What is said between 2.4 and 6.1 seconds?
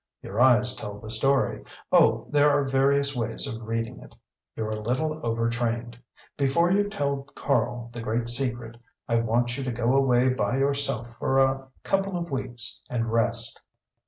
are various ways of reading it. You're a little overtrained.